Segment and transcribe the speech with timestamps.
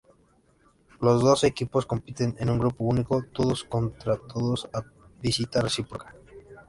[0.99, 4.81] Los doce equipos compiten en un grupo único, todos contra todos a
[5.21, 6.15] visita reciproca.